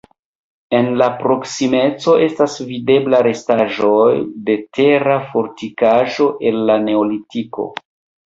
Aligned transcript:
En 0.77 0.87
la 1.01 1.07
proksimeco 1.17 2.13
estas 2.27 2.55
videbla 2.69 3.19
restaĵoj 3.27 4.09
de 4.47 4.55
tera 4.79 5.17
fortikaĵo 5.35 6.27
el 6.51 6.59
la 6.71 6.79
neolitiko. 6.89 7.67